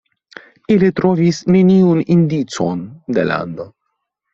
[0.75, 2.85] Ili trovis neniun indicon
[3.17, 3.73] de lando.